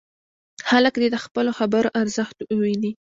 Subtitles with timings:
[0.69, 2.91] خلک دې د خپلو خبرو ارزښت وویني.